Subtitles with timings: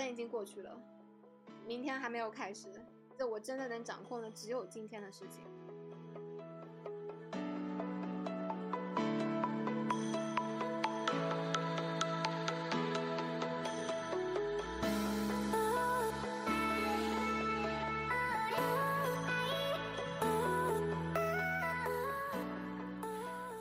[0.00, 0.74] 天已经过去了，
[1.66, 2.68] 明天还没有开始，
[3.18, 5.44] 这我真的能掌控的只有今天的事情。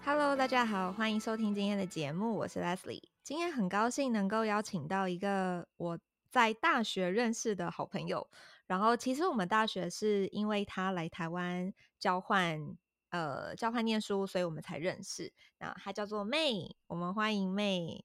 [0.05, 3.03] Hello，大家好，欢迎收听今天的节目，我是 Leslie。
[3.23, 5.99] 今天很高兴能够邀请到一个我
[6.29, 8.29] 在大学认识的好朋友。
[8.67, 12.77] 然后，其实我们大学是因为他来台湾交换，
[13.09, 15.33] 呃，交换念书，所以我们才认识。
[15.57, 18.03] 那他叫做 May，我们欢迎 May。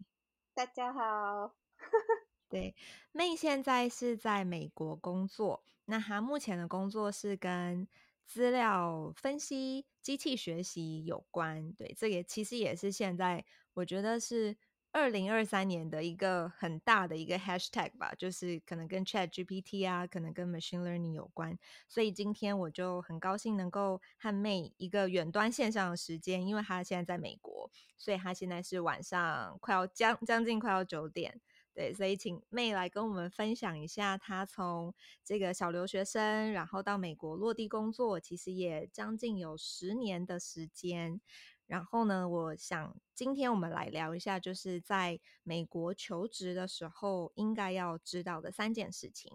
[0.54, 1.54] 大家好。
[2.48, 2.74] 对
[3.12, 5.62] ，May 现在是在美国工作。
[5.86, 7.86] 那她目前的工作是跟
[8.24, 14.56] 资料分析、机器学习有关，对，这也其实也是现在我觉得是
[14.94, 21.58] 二零二三年的一个很大的一个 hashtag 吧，就是可能跟 Chat GPT 啊，可能跟 Machine Learning 有关。
[21.88, 31.40] 所以今天我就很高兴能够和 May 一个远端线上的时间，因为他现在在美国，所以他现在是晚上快要将将近快要九点。
[31.74, 41.20] 对，所以请 May 来跟我们分享一下，她从这个小留学生，然后到美国落地工作，其实也将近有十年的时间。
[41.66, 49.32] 然后呢，我想今天我们来聊一下，就是在美国求职的时候应该要知道的三件事情。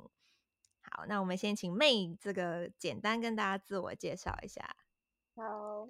[0.82, 4.76] 好，那我们先请 May 这个简单跟大家自我介绍一下。
[5.36, 5.90] 好，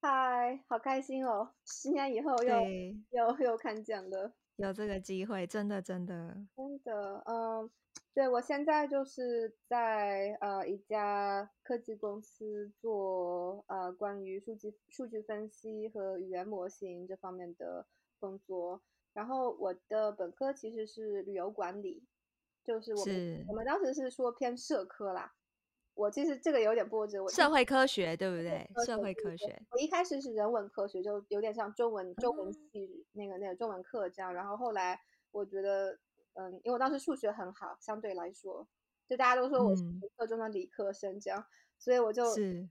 [0.00, 2.62] 嗨，好开心哦， 十年以后又
[3.10, 4.32] 又又看见了。
[4.62, 7.68] 有这个机会，真的，真的，真的，嗯，
[8.14, 17.84] 对，我现在就是在呃一家科技公司做呃关于数据数据分析和语言模型这方面的
[18.20, 18.80] 工作。
[19.12, 22.04] 然后我的本科其实是旅游管理，
[22.64, 25.34] 就是我们是我们当时是说偏社科啦。
[25.94, 28.66] 我其实这个有点波折，我社会科学对不对？
[28.86, 29.62] 社会科学。
[29.70, 34.32] 我一开始是人文科学，就有点像中文中文系那个那个中文课这样。
[34.32, 34.98] 然后后来
[35.30, 35.98] 我觉得，
[36.32, 38.66] 嗯，因为我当时数学很好，相对来说，
[39.06, 41.44] 就大家都说我是文科中的理科生这样，嗯、
[41.78, 42.24] 所以我就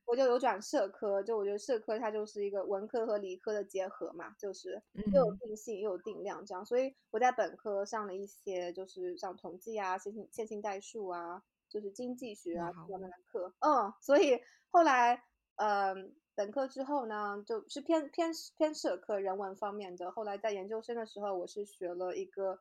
[0.06, 1.22] 我就有转社科。
[1.22, 4.82] 就我觉得社科它就是一个文科和理科的结合嘛，就是
[5.14, 6.66] 又有定性又有定量这样。
[6.66, 11.44] 所以我在本科上了一些就是像统计啊、线性线性代数啊。
[11.72, 14.38] 就是经济学啊方面的课，嗯，所以
[14.72, 15.16] 后来，
[15.56, 20.12] 嗯、呃，本科之后呢，就是偏偏偏社科人文方面的。
[20.12, 22.59] 后来在研究生的时候，我是学了一个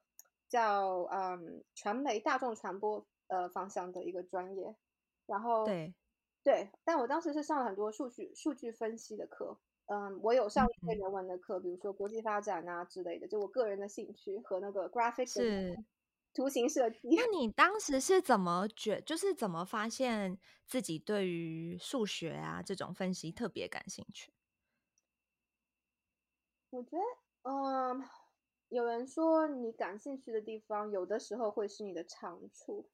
[0.48, 4.76] 叫嗯传媒大众传播呃方向的一个专业，
[5.26, 5.92] 然后对。
[6.44, 15.76] 对，但我当时是上了很多数据数据分析的课，嗯，我有上一些人文的课，嗯、比如说国际发展啊之类的，就我个人的兴趣和那个 graphic 是。
[16.34, 17.08] 图形设计。
[17.16, 24.32] 那你当时是怎么觉，就是怎么发现自己对于数学啊这种分析特别感兴趣？
[26.72, 28.00] 我觉得，嗯，
[28.68, 32.88] 有人说你感兴趣的地方，有的时候会是你的长处。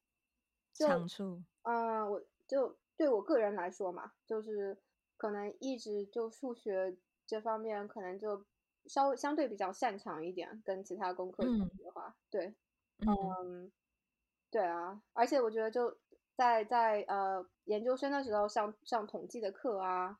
[0.73, 1.43] 长处。
[1.63, 4.81] 嗯，我就对我个人来说嘛，就是
[5.15, 8.45] 可能一直就数学这方面，可能就
[8.85, 12.55] 稍微相对比较擅长一点，跟其他功课相比的话，嗯、对。
[13.05, 13.71] 嗯，
[14.49, 15.97] 对啊，而且我觉得就
[16.35, 20.17] 在在呃研究生的时候上上统计的课啊，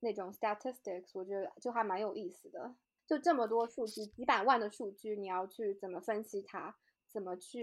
[0.00, 2.74] 那种 statistics，我觉得就还蛮有意思的。
[3.06, 6.76] 就这么多数据，几百万的数据，你要去怎么分析它，
[7.08, 7.62] 怎么去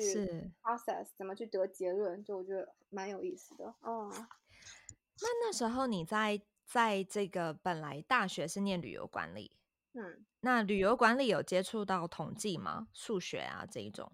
[0.64, 3.76] process，怎么去得结论，就我觉得蛮有意思的。
[3.82, 9.56] 嗯，那那时候你在在这个本来大学是念旅游管理，
[9.94, 12.88] 嗯，那旅游管理有接触到统计吗？
[12.92, 14.12] 数学啊这一种？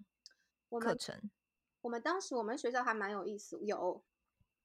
[0.78, 1.14] 课程。
[1.22, 1.30] 我，
[1.82, 4.02] 我们当时我们学校还蛮有意思，有，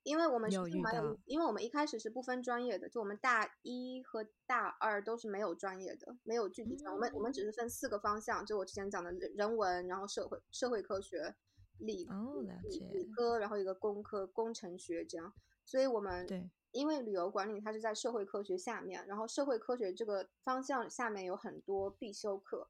[0.04, 11.36] 因为我们学校蛮有，有因为我们一开始是不分专业的，就我们大一和大二都是没有专业的，没有具体专、嗯，我们我们只是分四个方向，就我之前讲的人文，然后社会社会科学，
[11.80, 12.90] 理哦了解。
[12.94, 15.34] 理科，然后一个工科工程学这样，
[15.66, 22.70] 所以我们对，因为旅游管理它是在社会科学下面，然后社会科学这个方向下面有很多必修课。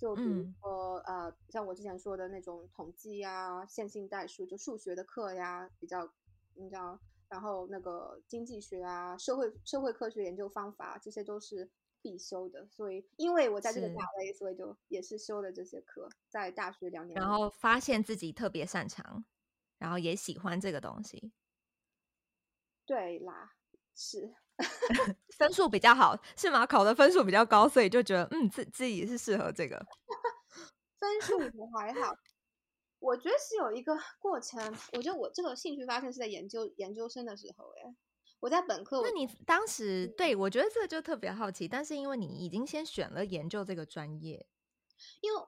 [0.00, 6.10] 就比如说，嗯、呃，像我之前说的那种统计呀、线性代数，就数学的课呀，比较，
[6.54, 6.98] 你知道，
[7.28, 11.70] 然后那个经济学啊、社会社会科学研究方法，这些都是
[12.00, 12.66] 必修的。
[12.70, 19.26] 所以，因为我在这个大 A，所以就也是修的这些课，在大学两年，然后发现自己特别擅长，
[19.76, 21.32] 然后也喜欢这个东西。
[22.86, 23.52] 对啦，
[23.94, 24.34] 是。
[25.38, 26.66] 分数比较好是吗？
[26.66, 29.78] 考的分数比较高，所以就觉得嗯，自自己是适合这个。
[30.98, 32.14] 分数我还好，
[32.98, 34.60] 我觉得是有一个过程。
[34.92, 37.94] 我觉得我这个兴趣发现是在研究研究生的时候，哎，
[38.40, 39.00] 我在本科。
[39.02, 44.46] 那你当时对我觉得这个就特别好奇，但是因为你已经先选了研究这个专业，
[45.22, 45.40] 因为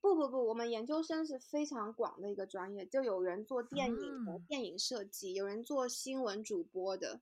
[0.00, 7.20] 不不不，我们研究生是非常广的一个专业，就有人做电影的、嗯、电影设计，有人做新闻主播的，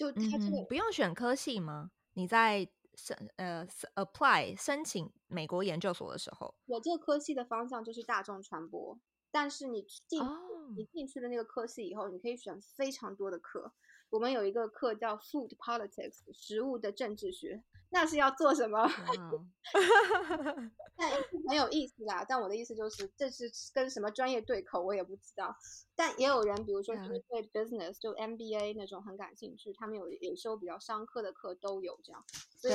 [0.00, 1.90] 就他这个、嗯、不用选科系吗？
[2.14, 3.66] 你在申呃
[3.96, 8.98] apply 申请美国研究所的时候，我这个科系的方向就是大众传播。
[9.30, 10.70] 但是你进、oh.
[10.74, 13.74] 你进去了那个科系以后，你可以选非常多的课。
[14.08, 19.44] 我们有一个课叫 Food Politics，食物的政治学，那是要做什么？Wow.
[20.96, 21.10] 但
[21.48, 22.24] 很有意思啦。
[22.28, 25.54] 但我的意思就是，这是跟什么专业对口，我也不知道。
[25.96, 32.24] 但也有人，比如说就是对 business、就 MBA 那种很感兴趣，他们有有时候比较商科的课都有这样。
[32.56, 32.74] 所以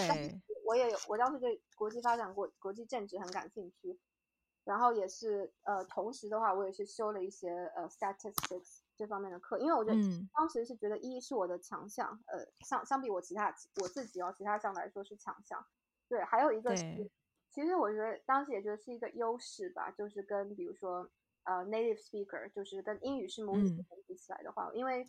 [0.66, 4.00] 我也有，我当时对国际发展、国国际政治很感兴趣。
[4.66, 10.00] 然后也是呃，同时的话，我也是修了一些呃 statistics 这方面的课，因为我觉得
[10.34, 15.64] 当时是觉得一是我的强项，嗯、呃，相相比我其他我自己哦，其他项来说是强项。
[16.10, 16.84] 对，还有一个是，
[17.52, 21.08] 其实我觉得当时也觉得是一个优势吧，就是跟比如说
[21.44, 25.08] 呃 native speaker，就是跟英语是母语的人比起来的话，嗯、因为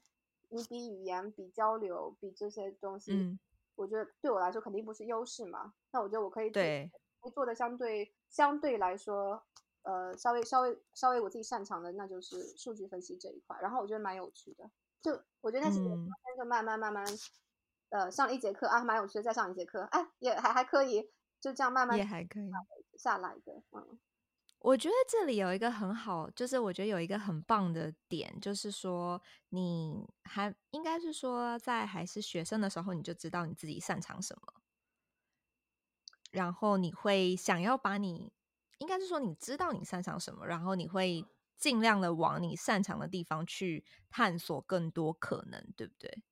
[0.50, 3.38] 你比语言、比交流、比这些东西，嗯、
[3.74, 5.72] 我觉得对我来说肯定不是优势嘛。
[5.92, 6.90] 那我觉得我可以对。
[7.30, 9.42] 做的相对相对来说，
[9.82, 13.56] 呃，稍微稍微稍微我自己擅长的，那就是数据分析这一块。
[13.60, 14.70] 然后我觉得蛮有趣的，
[15.00, 17.06] 就我觉得那是就慢慢慢慢，
[17.90, 22.50] 呃，上一节课啊，蛮有趣的，再上一节课，哎，也还还可以，就这样慢慢也还可以
[22.98, 23.62] 下来的。
[23.72, 23.98] 嗯，
[24.58, 29.20] 我觉得这里有一个很好，就是我觉得有一个很棒的点，就是说
[29.50, 34.52] 你还应该是说在还是学生的时候，你就知道你自己擅长什么。
[36.36, 38.30] 然后你会想要把你，
[38.78, 41.24] 应该是说你知道你擅长什么，然后你会
[41.56, 46.22] 尽量的往你擅长的地方去探索更多可能，对不对？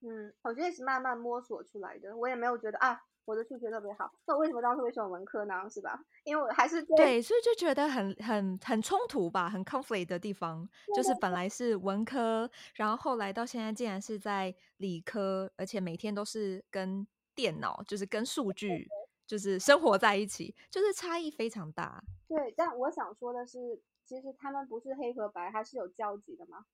[0.00, 2.16] 嗯，我觉得是慢慢摸索出来的。
[2.16, 5.54] 我也没有觉得啊，我的数学特别好，那为什么当时会选文科呢？
[5.70, 6.00] 是吧？
[6.24, 17.06] 因为我还是对，对，所以就觉得很很很冲突吧，很 conflict 的地方，就是本来是文科，然后后来到现在竟然是在理科，而且每天都是跟。
[17.38, 18.88] 电脑就是跟数据，
[19.24, 22.02] 就是生活在一起，就是差异非常大。
[22.26, 26.64] 对，但我想说的是，其实他们不是黑和白，还是有交集的嘛。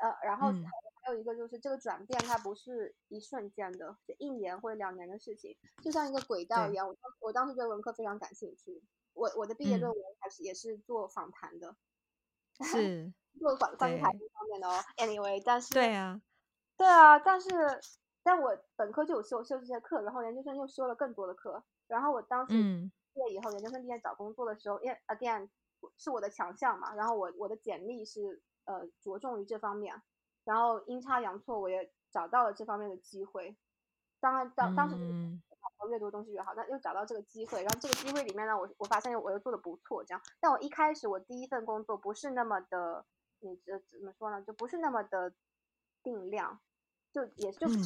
[0.00, 0.50] 呃，然后
[1.02, 6.88] 还有一个就是这个转变，它不是一瞬间的，就一年或者两年的事情，就像一个轨道一样。
[6.88, 8.82] 我我当时对文科非常感兴趣，
[9.12, 11.76] 我我的毕业论文还是也是做访谈的，
[12.64, 14.82] 是做访访谈这方面的哦。
[14.96, 16.22] Anyway，但是对啊，
[16.78, 17.50] 对啊，但是。
[18.24, 21.62] 但我本科就有修修这些课，然后研究生又修了更多的课。
[21.86, 25.48] 然后我当时毕业以后，嗯、研究生毕业找工作的时候，因为 again
[25.98, 30.02] 是我的强项嘛，然后我我的简历是呃着重于这方面，
[30.44, 33.56] 然后阴差阳错我也找到了这方面的机会。
[34.20, 34.96] 当然当当时
[35.90, 40.22] 越多东西越好，那又找到这个机会，然后这个机会里面呢，我我发现我又做的不错，这样。
[40.40, 43.04] 但我一开始我第一份工作不是那么的，
[43.40, 44.40] 你这怎么说呢？
[44.40, 45.34] 就不是那么的
[46.02, 46.58] 定量。
[47.14, 47.80] 就也就很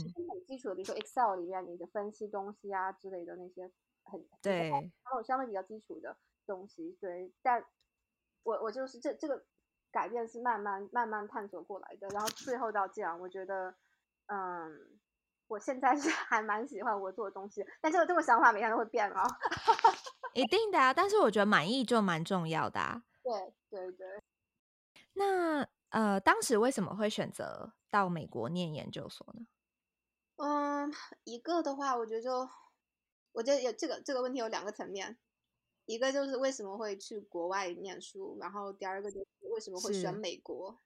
[0.47, 3.71] 基础的，嗯，比如说 Excel 里面你的分析东西啊之类的那些
[4.05, 6.17] 很对，还有相对比较基础的
[6.47, 7.31] 东西，对。
[7.43, 7.63] 但
[8.43, 9.45] 我我就是这这个
[9.93, 13.75] 改变是慢慢慢慢探索过来的，然后最后到这样，我觉得
[14.29, 14.99] 嗯，
[15.47, 19.27] 我现在是还蛮喜欢我做的东西，但这个这个想法每天都会变啊，
[20.33, 20.95] 一定的啊。
[20.95, 23.03] 但是我觉得满意就蛮重要的啊。
[23.23, 24.07] 对对对。
[25.13, 27.75] 那呃，当时为什么会选择？
[27.91, 29.47] 到美国念研究所呢？
[30.37, 30.93] 嗯，
[31.25, 32.49] 一个的话，我觉得就，
[33.33, 35.19] 我觉得有这个这个问题有两个层面，
[35.85, 40.79] 一个就是为什么会去国外念书，然后第二个就是为什么会选美国。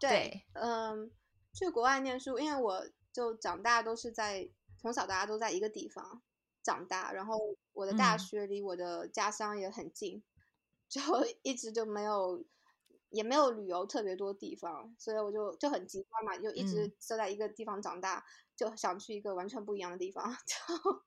[0.00, 1.12] 对，对，嗯，
[1.52, 6.22] 去国外念书，因为我就长大都是在从小大家都在一个地方
[6.62, 7.38] 长大，然后
[7.72, 10.24] 我的大学离我的家乡也很近，嗯，
[10.88, 11.02] 就
[11.42, 12.44] 一直就没有。
[13.10, 18.24] 也没有旅游特别多地方，所以我就就很极端嘛，就一直都在一个地方长大，嗯，
[18.56, 21.04] 就想去一个完全不一样的地方， 就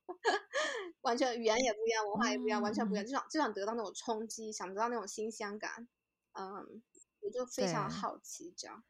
[1.02, 5.88] 完全语言也不一样，文化也不一样，嗯，完全不一样，就想就想得到那种冲击，想得到那种新鲜感，
[6.34, 6.82] 嗯，
[7.22, 8.84] 我就非常好奇这样。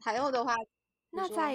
[0.00, 0.54] 还有的话，
[1.10, 1.54] 那在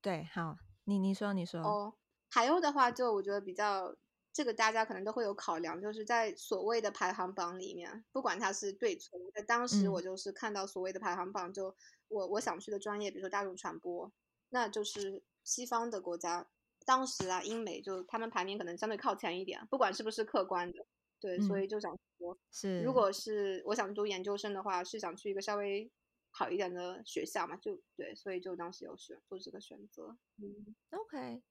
[0.00, 1.94] 对，好，你你说你说哦，
[2.30, 3.96] 还有的话就我觉得比较。
[4.40, 11.76] 这个大家可能都会有考量，就是在所谓的排行榜里面，不管它是对错，在当时我就是看到所谓的排行榜，就
[12.08, 14.10] 我我想去的专业，比如说大众传播，
[14.48, 16.48] 那就是西方的国家，
[16.86, 20.86] 当时啊，英美就他们排名可能相对靠前一点，不管是不是客观的，
[21.20, 22.38] 对，所以就想说。
[22.50, 25.92] 是，如果是我想读研究生的话，是想去一个稍微
[26.30, 27.56] 好一点的学校嘛？
[27.56, 30.16] 就对，所以就当时有选做这个选择。
[30.38, 31.42] 嗯，OK。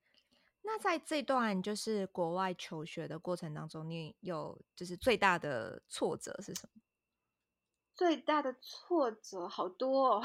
[0.62, 6.82] 那在这段就是国外求学的过程当中，你有就是最大的挫折是什么？
[7.98, 10.24] 最大的挫折好多哦，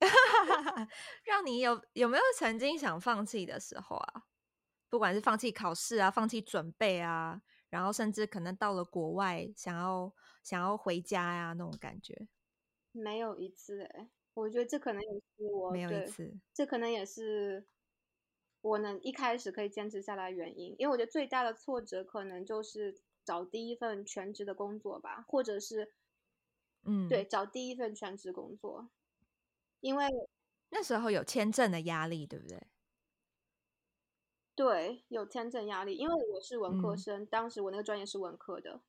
[1.24, 4.24] 让你有有没有曾经想放弃的时候啊？
[4.90, 12.28] 不管是放弃考试啊，放弃准备啊，然后甚至可能到了国外想要想要回家呀，那种感觉。
[12.92, 17.66] 没有一次哎，我觉得这可能也是我没有一次，这可能也是
[18.64, 20.74] 我能一开始可以坚持下来的原因。
[20.78, 25.92] 因为我觉得最大的挫折可能就是找第一份全职的工作吧，或者是
[26.84, 28.88] 嗯，对，找第一份全职工作，
[29.80, 30.08] 因为
[30.70, 32.66] 那时候有签证的压力，对不对？
[34.54, 38.80] 对，有签证压力，因为我是文科生，嗯、当时我那个专业是文科的。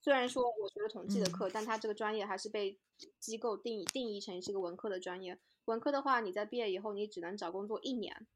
[0.00, 2.80] 虽然说我学了统计的课，嗯、但他这个专业还是被
[3.20, 5.38] 机构定义定义成是一个文科的专业。
[5.66, 8.26] 文科的话，你在毕业以后，你只能找工作一年。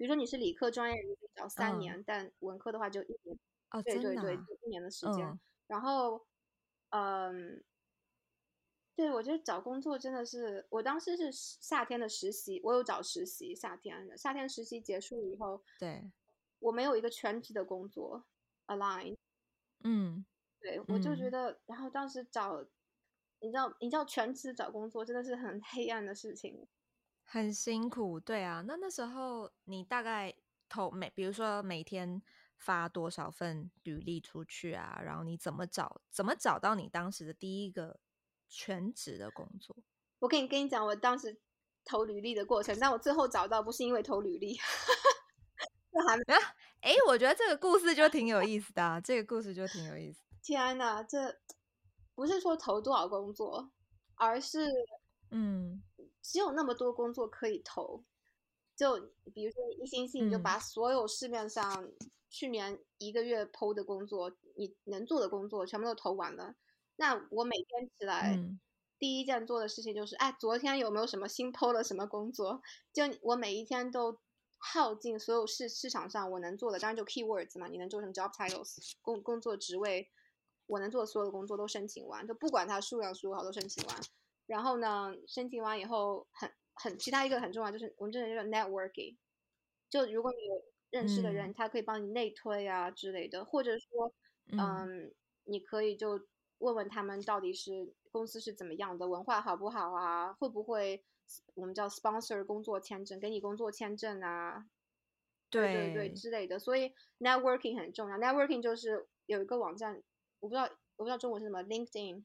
[0.00, 3.38] 比如说你是理科专业，你找三年，哦、但文科的话就一年。
[3.70, 5.26] 哦，对对对，就一年的时间。
[5.26, 6.26] 嗯、然后，
[6.88, 7.62] 嗯，
[8.96, 16.10] 对，我觉得找工作真的是，我当时是夏天的实习，我有找实习，夏天的夏天实习结束以后，对。
[16.60, 18.24] 我没有一个全职的工作
[18.68, 19.18] ，align，
[19.84, 20.24] 嗯，
[20.60, 22.64] 对，我就觉得，嗯、然后当时找，
[23.40, 26.66] 你知道，你知道全职找工作真的是很 黑暗的事情，
[27.32, 28.60] 很辛苦，对啊。
[28.66, 30.34] 那那时候你大概
[30.68, 32.20] 投每，比如说每天
[32.56, 35.00] 发多少份履历出去啊？
[35.04, 38.00] 然后你怎么找，怎么找到你当时的第一个
[38.48, 39.76] 全职的工作？
[40.18, 41.40] 我可以跟你讲我当时
[41.84, 44.58] 投履历的过程，但我最后找到不是因为投履历。
[45.94, 46.18] 啊，
[46.80, 50.20] 哎，我觉得这个故事就挺有意思的啊，这个故事就挺有意思。
[50.42, 51.38] 天哪，这
[52.16, 53.70] 不是说投多少工作，
[54.16, 54.66] 而是，
[55.30, 55.80] 嗯，
[56.22, 58.04] 只有那么多工作可以投。
[58.76, 61.90] 就比如说一星期你就把所有市面上
[62.28, 66.54] 去年一个月 PO 的工作，你能做的工作全部都投完了。
[66.96, 68.38] 那我每天起来
[68.98, 72.62] 第一件做的事情就是，哎，昨天有没有什么新 PO 了什么工作？
[72.92, 74.18] 就我每一天都。
[74.62, 80.10] 耗尽所有市市场上我能做的，当然就 keywords 嘛，你能做什么 job titles 工工作职位，
[80.66, 83.96] 我能做的所有的工作都申请完，就不管它数量数好都申请完。
[84.50, 89.16] 然后呢，申请完以后很很其他一个很重要就是我们这里叫 networking，
[89.88, 94.12] 就如果你有认识的人，嗯、他可以帮你内推啊之类的，或者说
[94.48, 95.14] 嗯，嗯，
[95.44, 96.26] 你可以就
[96.58, 101.04] 问问他们到底是公司是怎么样的，文化好不好啊，会不会。
[101.54, 104.66] 我们叫 sponsor 工作签证，给你工作签证啊，
[105.48, 106.58] 对对对之类的。
[106.58, 108.18] 所以 networking 很重要。
[108.18, 110.02] networking 就是有一个网站，
[110.40, 110.64] 我不知道
[110.96, 112.24] 我不知道中文是什么，LinkedIn，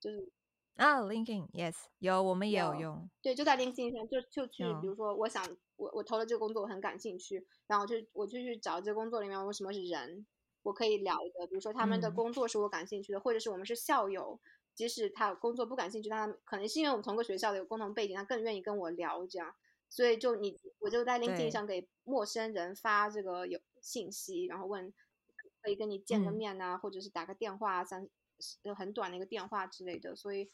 [0.00, 0.26] 就是
[0.76, 3.08] 啊、oh，LinkedIn，yes，有我们也有用。
[3.22, 5.44] 对，就在 LinkedIn 上就就去，比如说我想
[5.76, 10.26] 我我投了这个工作，我很感兴趣，然后就我就去找这个工作里面有什么是人，
[10.62, 14.40] 我可以聊的，比如说他们的工作是我感兴趣的，嗯、或者是我们是校友。
[14.74, 19.54] 即使他工作不感兴趣，他可能是因为我们同个学校的有共同背景，他更愿意跟我聊这样。
[19.88, 24.92] 所以就你，我就在 LinkedIn 上给陌生人发这个有信息，然后问
[25.62, 28.08] 可以跟你见个面啊，嗯、或者是打个电话啊，三有
[28.76, 30.14] 很短的一个电话之类的。
[30.16, 30.50] 所以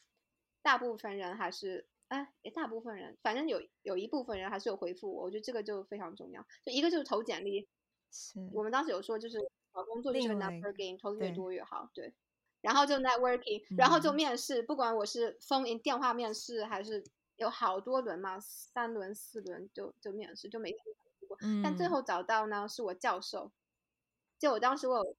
[0.62, 6.44] 大部分人还是哎，大部分人反正有有一部分人还是有回复我，我觉得这个就非常重要。
[6.64, 7.68] 就一个就是投简历，
[8.10, 9.38] 是我们当时有说就是
[9.72, 12.12] 找工作就是 number game，投的越多越好，对。
[12.60, 17.02] 然后就 networking，然后就面试，嗯、不管我是 phone in 电话面试，还是
[17.36, 20.78] 有好多轮嘛，三轮四轮就就面试，就每天
[21.26, 21.38] 过。
[21.40, 23.50] 嗯、但最后找到呢，是我教授。
[24.38, 25.16] 就我当时我有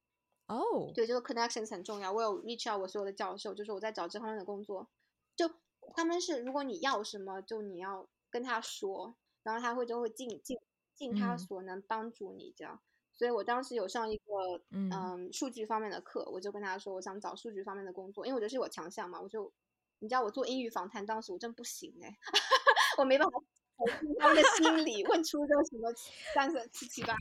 [0.51, 4.89] 哦，对，这个 connections 很重要，我有 reach out 我所有的教授，就是我在找这方面的工作。
[5.35, 5.49] 就
[5.95, 10.57] 他们是，如果你要什么，就你要跟他说，然后他会就会尽尽
[10.93, 12.75] 尽他所能帮助你这样。
[12.75, 14.23] 嗯所以我当时有上一个
[14.71, 19.21] 嗯，嗯数据方面的课，我就跟他说我想找数据方面的工作，因为我觉得是我强项嘛。
[19.21, 19.53] 我就
[19.99, 22.17] 你知道我做英语访谈，当时我真不行哎，
[22.97, 23.39] 我没办法
[24.17, 25.93] 他们的心理问出个什么
[26.33, 27.15] 三三七七八。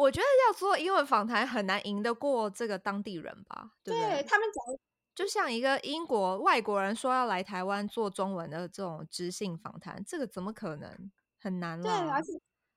[0.00, 3.72] 我觉得要做英文访谈很难赢得过这个当地人吧？
[3.84, 4.78] 对，他们讲，
[5.14, 11.10] 就像一个英国外国人说要来台湾做中文的这种知性访谈，这个怎么可能？
[11.38, 11.84] 很难了。
[11.84, 12.32] 对，而且。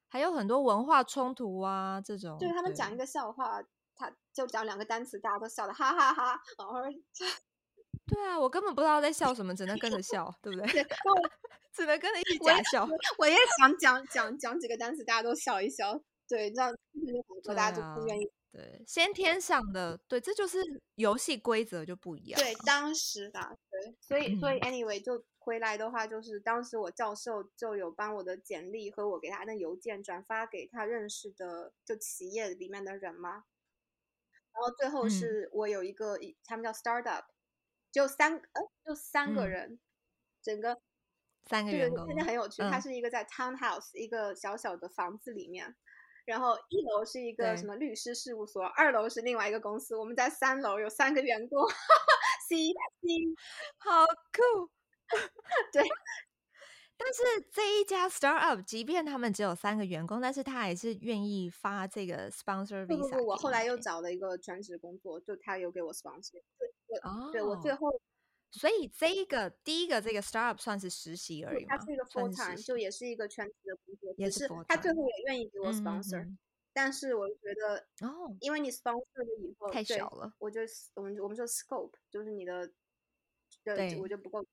[0.09, 2.37] 还有很多文化冲突啊，这种。
[2.37, 3.59] 对，他们讲一个笑话，
[3.95, 6.41] 他就讲两个单词，大家都笑的哈哈哈哈。
[6.59, 6.83] 然后，
[8.05, 10.71] 对啊，我根本不知道在笑什么，只能跟着笑，对不对？
[10.71, 10.85] 对，
[11.73, 12.87] 只能跟着一起假笑。
[13.17, 15.99] 我也，我也想讲讲讲几个单词，大家都笑一笑。
[16.27, 16.75] 对，这样
[17.45, 20.59] 大家就不愿意对，先天上的，对，这就是
[20.95, 22.39] 游戏规则就不一样。
[22.39, 33.43] 对，当时的，对，所以所以 anyway 就回来的话，就是当时我教授就有帮我的简历和我给他的邮件转发给他认识的就企业里面的人嘛。
[34.53, 37.25] 然后最后是我有一个，嗯、他们叫 startup，
[37.91, 39.79] 就三呃就三个人，嗯、
[40.43, 40.79] 整个
[41.49, 42.61] 三个员工，真的很有趣。
[42.61, 45.75] 它、嗯、是一个在 townhouse 一个小小的房子里面。
[46.25, 49.95] 然后一楼是一个什么律师事务所，二楼是另外一个公司。
[49.95, 51.67] 我们在三楼有三个员工
[52.47, 52.73] ，C C，
[53.77, 54.69] 好酷。
[55.73, 55.83] 对，
[56.97, 62.87] 但是这一家 startup，即便他们只有三个员工，但是他还是愿意发这个 sponsor visa。
[62.87, 66.41] 不不不，我后来又找了一个全职工作，就他有给我 sponsor。
[66.87, 67.89] 对，哦、对我最后，
[68.51, 71.75] 所以这一个第一个这个 startup 算是实习而已吗？
[71.77, 73.75] 它是一个 full time，就也是一个全职的
[74.17, 76.37] 也是他最后也愿意给我 sponsor，、嗯、
[76.73, 80.61] 但是我觉得哦，因为你 sponsor 了以后太小了，我就
[80.95, 82.71] 我们我们说 scope 就是你的，
[83.63, 84.45] 对，我就不够。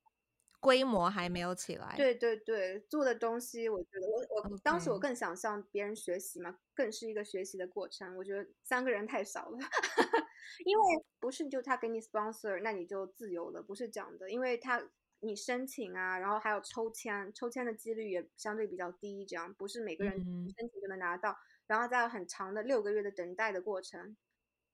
[0.63, 1.95] 规模还没有起来。
[1.97, 8.15] 对对对，做的东西，我觉得我我.当时我更想向别人学习嘛，更是一个学习的过程。
[8.19, 9.59] 我觉得三个人太少了，
[10.67, 10.85] 因为
[11.19, 14.31] 不是就他给你 sponsor，那你就自由了，不是这样的。
[14.31, 14.87] 因为他
[15.21, 21.31] 你申请啊，然后还有抽签，抽签的几率也相对比较低，这样不是每个人申请就能拿到。
[21.31, 21.65] Mm -hmm.
[21.67, 24.17] 然后再有很长的六个月的等待的过程，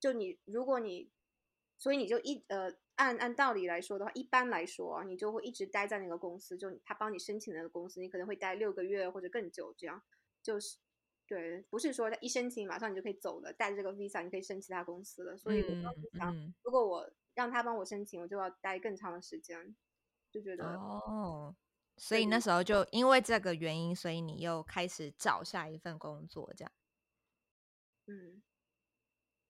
[0.00, 1.10] 就你如果你，
[1.76, 2.74] 所以你就一呃。
[2.96, 10.02] 按按道理来说的话，一般来说啊，你就会一直待在那个公司，就他帮你申请的那个公司，你可能会待六个月或者更久，这样
[10.42, 10.78] 就是
[11.26, 15.36] 对，不是说他一申请马上你就可以走了，带着这个 visa 你可以申其他公司了。
[15.36, 19.76] 所以我当时想，嗯嗯，如果我让他帮我申请，我就要待更长的时间，
[20.36, 21.56] 就觉得哦，
[21.96, 26.72] 所以那时候就因为这个原因，所以你又开始找下一份工作，这样，
[28.06, 28.42] 嗯。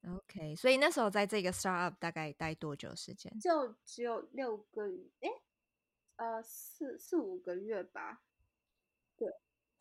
[0.08, 3.36] OK，所以那时候在这个 startup 大概待多久时间？
[3.40, 5.28] 就只有六个月，哎，
[6.14, 8.22] 呃，四四五个月吧。
[9.16, 9.28] 对，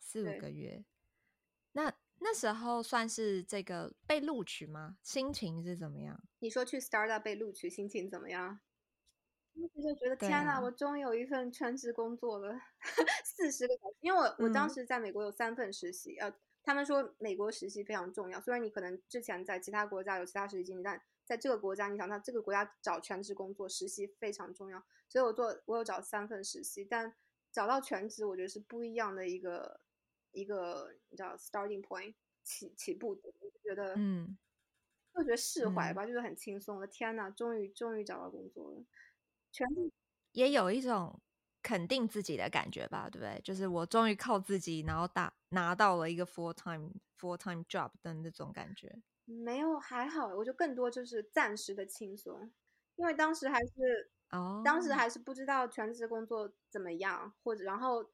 [0.00, 0.84] 四五个月。
[1.72, 4.98] 那那时候算是这个被录取吗？
[5.00, 6.20] 心情是怎么样？
[6.40, 8.58] 你说去 startup 被录取，心情怎么样？
[9.74, 12.60] 我就觉得天哪，啊，我终于有一份全职工作了，
[13.24, 13.96] 四十个小时。
[14.00, 16.32] 因为我，嗯，我当时在美国有三份实习，呃。
[16.62, 27.14] 他们说美国实习非常重要，虽然你可能之前在其他国家有其他实习经历，但在这个国家，你想到这个国家找全职工作实习非常重要，所以我做我有找三份实习，但
[27.52, 29.80] 找到全职我觉得是不一样的一个
[30.32, 34.36] 一个你知道 starting point 起起步点，我就觉得嗯，
[35.14, 36.86] 就觉得释怀吧，嗯、就是很轻松的。
[36.88, 38.84] 天呐，终于终于找到工作了，
[39.56, 39.92] 全职
[40.32, 41.20] 也有一种。
[41.62, 43.40] 肯定自己的感觉吧，对不对？
[43.42, 49.02] 就是我终于靠自己，然后打拿到了一个 full time full time job 的那种感觉。
[49.24, 52.52] 没有，还好，我就更多就是暂时的轻松，
[52.94, 58.08] 因为当时还是哦，当时还是不知道全职工作怎么样，或者然后不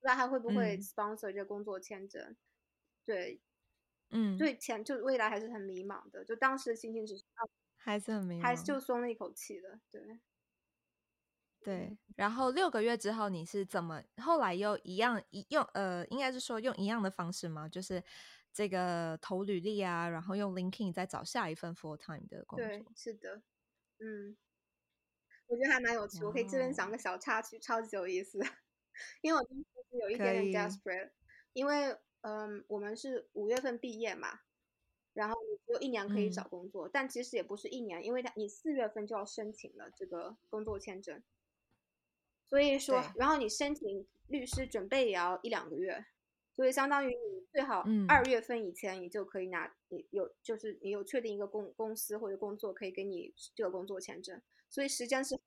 [0.00, 2.20] 知道他会不会 sponsor 这个工作签证。
[2.20, 2.36] 嗯、
[3.04, 3.40] 对，
[4.10, 7.22] 嗯，对，前就未来还是很迷茫的，就当时的心情只是
[7.76, 10.18] 还是很迷茫，还是就松了一口气的，对。
[11.62, 17.68] 对，然后六个月之后你是怎么后来又一样一用呃，应该是说用一样的方式吗？
[17.68, 18.02] 就是
[18.52, 22.66] 这个投履历啊，然后用 LinkedIn 再找下一份 full time 的工作。
[22.66, 23.42] 对，是的，
[23.98, 24.36] 嗯，
[25.48, 26.24] 我觉得还蛮有趣。
[26.24, 28.38] 我可以这边讲个小插曲，超级有意思。
[29.20, 29.66] 因为我当时
[30.00, 31.10] 有一点点 desperate，
[31.52, 34.40] 因为嗯，我们是五月份毕业嘛，
[35.12, 41.22] 然后你只有一年可以找工作，嗯，但其实也不是一年，因为他你四月份就要申请了这个工作签证。
[42.48, 46.04] 所以说，然后你申请律师准备也要一两个月，
[46.54, 55.38] 所以相当于你最好二月份以前你就可以拿，你有就是你有确定一个公公司或者工作可以给你这个工作签证，所以时间是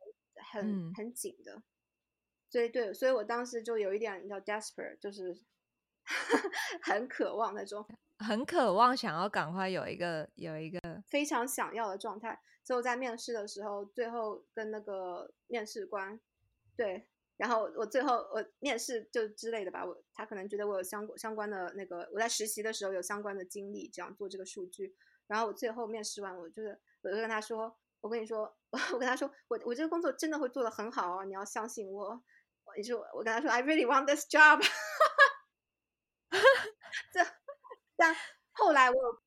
[0.52, 1.64] 很很很紧的。
[2.50, 5.38] 所以对，所以我当时就有一点叫 desperate，就是
[6.84, 7.86] 很渴望那种，
[8.18, 12.42] 很渴望想要赶快有一个有一个非常想要的状态。
[12.64, 16.20] 所以我在面试的时候，最后跟那个面试官。
[16.80, 24.96] 对，然后我最后我面试就之类的吧，我他可能觉得我有相相关的那个，我在实习的时候有相关的经历，这样做这个数据。
[25.28, 28.58] 然后我最后面试完，我就是我就跟他说，我跟你说，
[28.94, 32.24] 我跟他说，我我这个工作真的会做得很好哦，你要相信我。
[32.64, 34.62] 我就我跟他说，I really want this job。
[37.12, 37.20] 这
[37.98, 38.16] 但
[38.52, 39.22] 后来我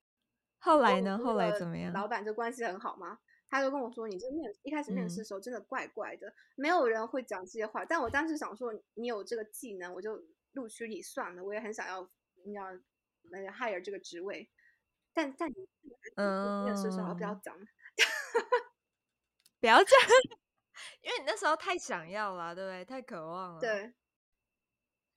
[0.58, 1.18] 后来呢？
[1.18, 1.92] 后来怎么样？
[1.92, 3.18] 老板就关系很好吗？
[3.52, 7.84] 他就跟我说：“你这面一开始面试的时候真的怪怪的，嗯、没有人会讲这些话。
[7.84, 10.18] 但我当时想说，你有这个技能，我就
[10.52, 11.44] 录取你算了。
[11.44, 12.08] 我也很想要，
[12.46, 12.64] 你要
[13.24, 14.50] 那个 hire 这个职位。
[15.12, 15.54] 但但你
[16.16, 17.54] 嗯面试的时候不要讲，
[19.60, 20.00] 不要讲，
[21.02, 22.82] 因为你那时候太想要了，对不对？
[22.86, 23.60] 太渴望了。
[23.60, 23.92] 对。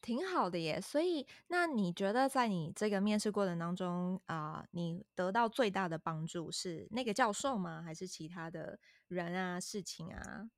[0.05, 7.81] 挺好的耶，所以那你觉得在你这个面试过程当中啊、呃，你得到最大的帮助是那个教授吗？
[7.81, 10.51] 还是其他的人啊、事情啊？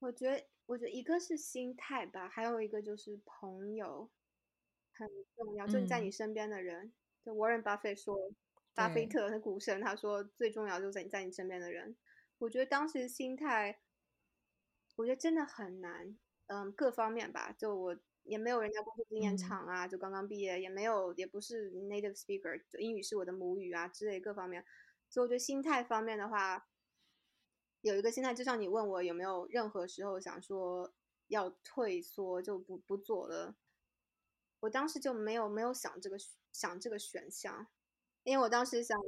[0.00, 4.10] 我觉得，我觉得一个是心态吧，还有一个就是朋友
[4.92, 6.86] 很重要，就是在你身边的人。
[6.86, 6.92] 嗯、
[7.24, 8.16] 就 Warren Buffett 说，
[8.74, 11.96] 巴菲特的股神，他说最重要就是在你在你身边的人。
[12.38, 13.78] 我觉得当时心态，
[14.96, 17.96] 我觉得真的很难，嗯，各方面吧，就我。
[18.24, 24.64] 也没有人家工作经验长啊，就刚刚毕业，也没有，也不是 native speaker，就英语是我的母语啊之类各方面，
[25.08, 26.68] 所以我觉得心态方面的话，
[27.80, 30.92] 有一个心态，就像你问我有没有任何时候想说
[31.26, 33.56] 要退缩就不不做了，
[34.60, 36.16] 我当时就没有没有想这个
[36.52, 37.66] 想这个选项，
[38.22, 38.98] 因为我当时想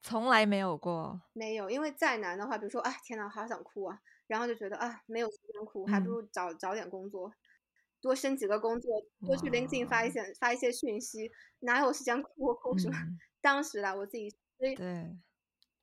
[0.00, 7.32] 从来没有过，没有，因为再难的话，比如说哎天呐，好想哭啊，然后就觉得啊没有时间哭，还不如找、嗯、找点工作。
[8.02, 12.96] 多升几个工作，多去 LinkedIn 发一些发一些讯息，哪有时间哭哭什么？
[12.98, 15.16] 嗯、当时啦，我自己，所以对，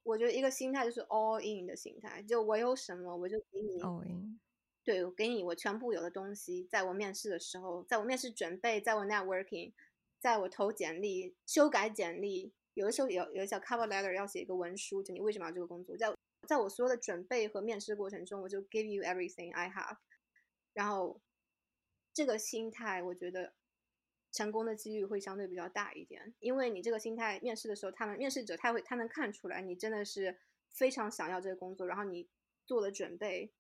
[0.04, 4.38] 我觉得一个心态就是 all in 的心态，就我有什么我就给你，all in，
[4.84, 9.72] 对，我给你我全部有的东西，在我面试的时候，在我面试准备，在我 networking，
[10.20, 16.14] 在我投简历、修改简历，有的时候有有一小 cover letter 要写一个文书，就你为什么要这个工作，在
[16.46, 19.96] 在我所有的准备和面试过程中，我就 give you everything I have，
[20.74, 21.22] 然后。
[22.20, 23.54] 这个心态，我觉得
[24.30, 30.38] 成功的几率会相对比较大一点，因为你这个心态，面试的时候，他们面试者他会他能看出来你真的是
[30.70, 32.28] 非常想要这个工作，然后你
[32.66, 33.54] 做的准备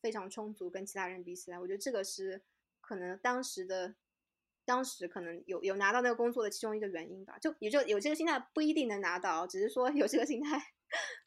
[0.00, 2.42] 非常充足，跟其他人比起来，我觉得这个是
[2.80, 3.94] 可能当时的
[4.64, 7.38] 当时可能有有拿到那个工作的其中一个原因吧。
[7.38, 10.60] 就也就有这个心态不一定能拿到，只是说有这个心态，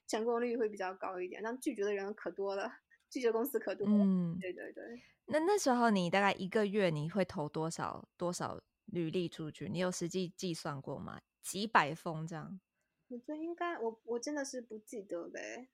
[0.05, 1.41] 成功率会比较高一点。
[1.41, 2.69] 但拒绝的人可多了，
[3.09, 4.03] 拒绝公司可多了。
[4.03, 5.01] 嗯，对对对。
[5.27, 9.69] 那那时候你大概一个月你会投多少多少履历出去？
[9.69, 11.21] 你有实际计算过吗？
[11.41, 12.59] 几百封这样？
[13.09, 15.69] 我觉得应该，我我真的是不记得呗。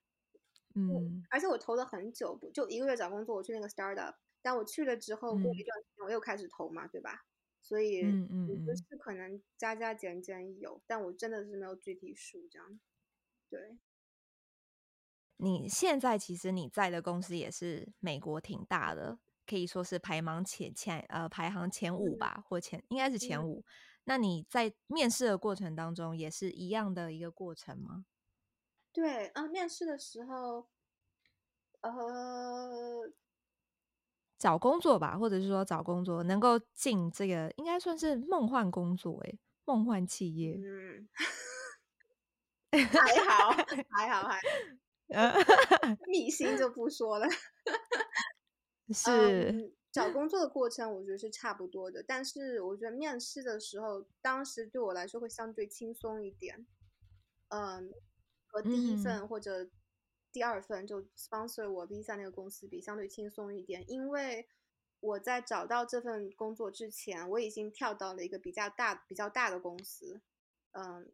[0.74, 7.26] 嗯，而且我投了很久，就一个月找工作，我去那个 startup，但我去了之后过一段时间我又开始投嘛，嗯、对吧？
[7.62, 12.80] 所以嗯嗯，我觉得是可能加加减减有，但我真的是没有具体数这样。
[13.50, 13.78] 对。
[15.42, 19.18] 你现在其实你在的公司也是美国挺大的。
[19.50, 23.58] 可以说是排行前前呃排行前五吧，嗯、或前应该是前五。
[23.58, 23.64] 嗯、
[24.04, 28.04] 那你在面试的过程当中也是一样的一个过程吗？
[28.92, 30.68] 对啊，面试的时候，
[31.80, 33.12] 呃，
[34.38, 40.56] 找工作吧，或者是说找工作能够进这个，应该算是梦幻工作诶，梦幻企业。
[40.58, 41.08] 嗯，
[42.70, 43.50] 还好，
[43.90, 44.40] 还好，还好，
[46.06, 47.26] 秘辛就不说了。
[48.92, 49.10] 是、
[49.50, 52.02] 嗯、 找工作的过程，我觉得是差不多的。
[52.02, 56.66] 但是我觉得面试的时候，当时对我来说会相对轻松一点。
[57.48, 57.90] 嗯，
[58.46, 59.68] 和第一份或者
[60.32, 63.84] 第二份就 sponsor 我 visa 那个公司比，相对轻松一点。
[63.90, 64.48] 因为
[65.00, 70.20] 我在找到这份工作之前，我已经跳到了一个比较大、比较大的公司。
[70.72, 71.10] 嗯，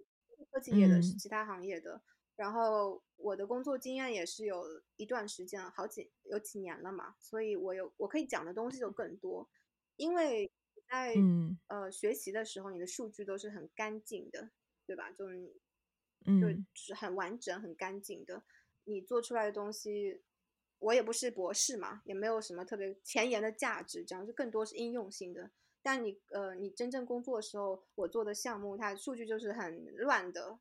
[0.51, 2.03] 科技业的，是其他行业的。
[2.37, 4.62] 嗯然后我的工作经验也是有
[4.96, 9.49] 一段时间，好几有几年了嘛，所以我有我可以讲的东西就更多，
[9.96, 10.53] 因为
[10.87, 14.51] 在、嗯、呃学习的时候，你的数据都是很干净的，
[14.87, 15.11] 对吧？
[15.12, 15.25] 就
[16.27, 18.42] 就是很完整、很干净的，
[18.85, 20.22] 你做出来的东西，
[20.79, 25.51] 我也不是博士嘛，也没有什么特别前沿的价值，这样就更多是应用性的。
[25.83, 30.59] 但你呃你真正工作的时候，我做的项目，它数据就是很乱的。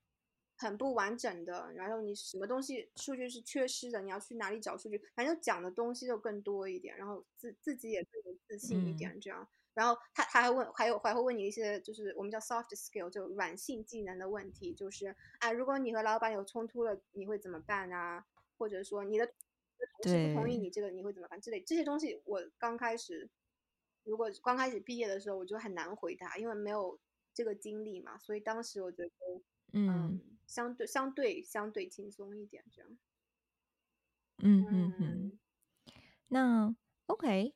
[0.58, 4.98] 很不完整的，然后你什么东西数据是缺失的，你要去哪里找数据？
[5.14, 9.44] 反正讲的东西就更多一点，然后自自己也更有自信一点，这样。
[9.44, 18.26] 嗯、然后他他还问，还有还会问你一些就是我们叫 soft skill，就软性技能的问题，就是啊，如果你和老板有冲突了，你会怎么办啊？
[18.58, 21.42] 或者说你的同事不同意你这个，你会怎么办？
[21.42, 23.30] 之类这些东西，我刚开始
[24.06, 26.98] 如果刚开始毕业的时候，我就很难回答，因为没有
[27.34, 29.12] 这个经历嘛，所以当时我觉得
[29.74, 30.14] 嗯。
[30.14, 32.98] 嗯相对相对相对轻松一点，这样。
[34.38, 35.40] 嗯嗯嗯。
[36.28, 37.56] 那 OK，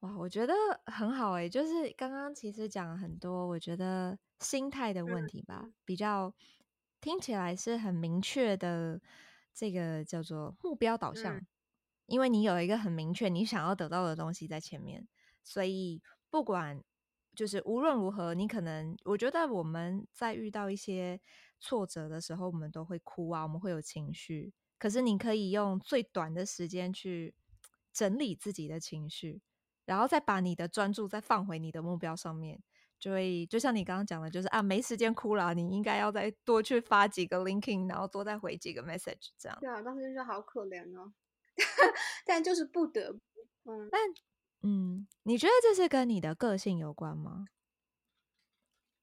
[0.00, 0.54] 哇，我觉得
[0.86, 6.34] 很好哎、欸，就是刚刚其实讲了很多，我觉得心态的问题吧，嗯、比较
[7.00, 9.00] 听起来是很明确的，
[9.54, 11.46] 这个叫做目标导向，嗯、
[12.06, 15.06] 因为你有一个很明确你想要得到的东西在前面，
[15.42, 16.82] 所以不管。
[17.38, 21.20] 就是无论如何，你可能我觉得我们在遇到一些
[21.60, 24.52] 挫折的时候，我们都会哭啊，我们会有情绪。
[24.76, 27.36] 可是你可以用最短的时间去
[27.92, 29.40] 整理自己的情绪，
[29.84, 32.60] 然后再把你的专注再放回你的目标上面。
[32.98, 39.56] 就会就像你刚刚讲的，就是啊，没时间哭了，你应该要再多去发几个 linking，然后多再回几个 message，这样。
[39.60, 41.12] 对啊，当时就觉得好可怜哦，
[42.26, 43.20] 但就是不得不，
[43.70, 44.00] 嗯，但。
[44.62, 47.46] 嗯，你觉得这是跟你的个性有关吗？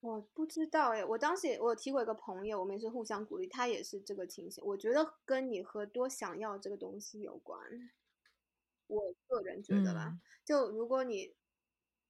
[0.02, 4.64] 我不知道哎，我当时也我有提过一个朋友，我们也是互相鼓励，他也是这个情形。
[4.64, 7.60] 我觉得跟你和多想要这个东西有关。
[8.86, 11.34] 我个人觉得啦，嗯、就如果你，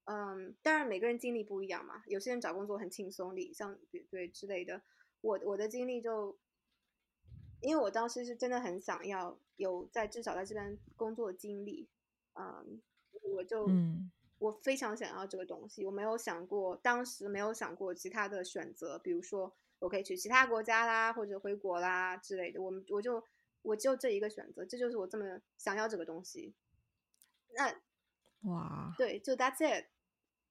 [0.05, 3.79] 嗯，当然每个人经历不一样嘛，有些人找工作很轻松，理想
[4.09, 4.81] 对之类的。
[5.21, 6.37] 我我的经历就，
[7.61, 11.87] 因为我当时是真的很想要有在至少在这边工作经历，
[12.33, 12.81] 嗯。
[13.33, 22.61] 我就，嗯，我非常想要这个东西，我没有想过，当时没有想过其他的选择，比如说我可以去其他国家啦，或者回国啦之类的。
[22.61, 23.23] 我们我就
[23.61, 26.53] 我就这一个选择，这就是我这么想要这个东西。
[27.55, 27.73] 那，
[28.49, 29.85] 哇，对，就 that's it，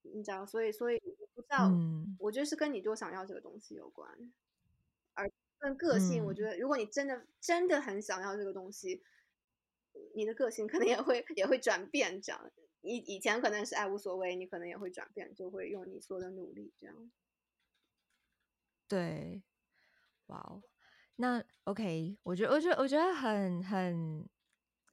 [0.02, 4.08] 你知道，所以所以我不知道，嗯，我觉得是跟你多想要这个东西有关，
[5.12, 9.02] 而跟个性，我觉得如果你真的真的很想要这个东西，
[10.14, 12.50] 你的个性可能也会也会转变，这样。
[12.82, 17.10] 以以前可能是爱无所谓，你可能也会转变，就会用你所有的努力这样。
[18.86, 19.42] 对，
[20.26, 20.62] 哇哦，
[21.16, 24.28] 那 OK，我觉得我觉得我觉得很很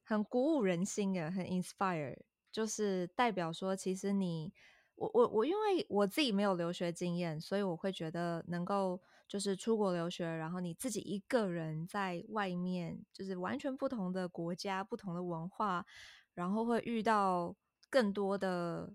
[0.04, 2.18] 很鼓舞人心的，很 inspire，
[2.50, 4.54] 就是代表说，其实你
[4.96, 15.86] 我我我因为我自己没有留学经验，所以我会觉得能够就是出国留学，然后你自己一个人在外面，就是完全不同的国家、不同的文化，
[16.34, 17.56] 然后会遇到。
[17.94, 18.90] 更多的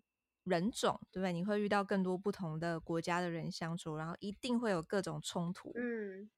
[0.44, 1.30] 人种，对不对？
[1.30, 5.70] 你会遇到更多不同的国家的人相处，然后一定会有各种冲突。
[5.74, 6.30] 嗯，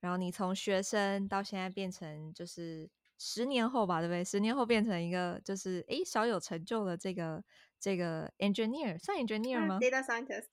[0.00, 4.22] 然后你从学生到现在变成，就是十年后吧，对不对？
[4.22, 7.42] 十年后变成一个就是诶小有成就的这个
[7.80, 10.50] 这个 engineer，算 engineer 吗？Data scientist。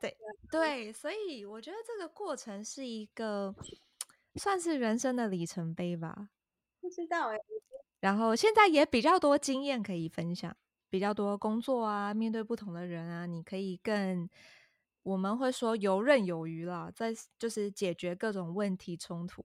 [0.00, 0.16] 对
[0.50, 3.54] 对，所以我觉得这个过程是一个
[4.34, 6.30] 算是人生的里程碑吧。
[6.80, 7.38] 不知道哎。
[7.98, 10.54] 然后现在也比较多经验可以分享，
[10.90, 14.28] 比较多工作啊，面对不同的人啊，你可以更，
[15.02, 19.42] 我们会说游刃有余啦，在就是解决各种问题冲突，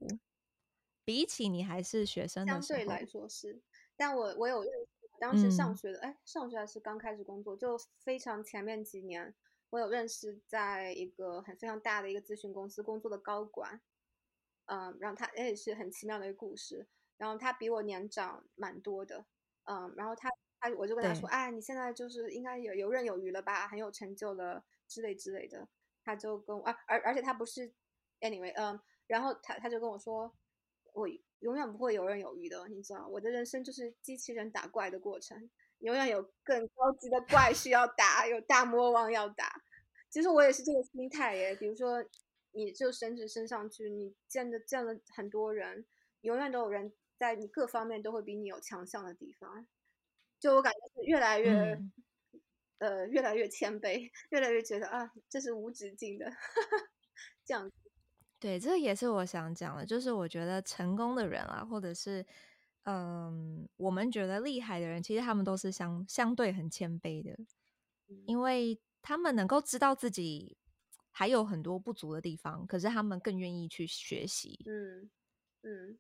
[1.06, 3.62] 比起你还是学生的时候，相对来说是。
[3.96, 9.34] 但我我有认识，当时上学的，哎、嗯，上学还是刚开始工作，就非常前面几年，
[9.72, 13.82] 我有认识在一个很非常大的一个咨询公司工作的高管，
[14.66, 16.88] 嗯，然后他也是很奇妙的一个故事。
[17.18, 19.26] 然后他比我年长蛮多的，
[19.66, 20.30] 嗯，然后他
[20.60, 25.68] 他我就跟他说，哎，你现在就是应该也游刃有余了吧，很有成就了之类之类的。
[26.04, 27.72] 他就跟我，啊，而而且他不是
[28.22, 30.34] ，anyway，嗯，然后他他就跟我说，
[30.94, 31.08] 我
[31.40, 35.48] 永远不会游刃有余的，你知道，我的人生就是机器人打怪的过程，
[35.82, 39.62] 永远有更高级的怪需要打，有大魔王要打。
[40.10, 42.04] 其实我也是这个心态耶，比如说，
[42.52, 45.86] 你就升职升上去，你见的见了很多人，
[46.22, 46.92] 永远都有人。
[47.18, 49.68] 在你各方面都会比你有强项的地方，
[50.40, 51.92] 就我感觉是越来越，嗯、
[52.80, 56.26] 呃，越来越谦卑，越来越觉得啊，这是无止境的，
[57.46, 57.76] 这样子。
[58.40, 62.26] 对，这也是我想讲的，就是我觉得成功的人啊，或者是
[62.84, 67.32] 嗯，我们觉得厉害的人，其实他们都是相相对很谦卑的，
[68.08, 70.58] 嗯、因为他们能够知道自己
[71.12, 74.60] 还有很多不足的地方，可是他们更愿意去学习。
[74.66, 75.10] 嗯
[75.62, 76.00] 嗯。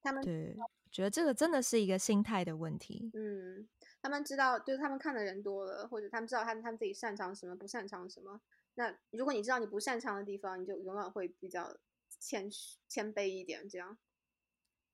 [0.00, 0.56] 他们对，
[0.92, 3.10] 觉得这个真的是一个心态的问题。
[3.14, 3.68] 嗯，
[4.00, 8.40] 他们知道，就是他们看的人多了，或者他们知道他们他们自己擅长什么，不擅长什么。
[8.76, 11.76] 那如果你知道你不擅长的地方，你就永远会比较
[12.20, 13.98] 谦虚、谦卑一点，这样。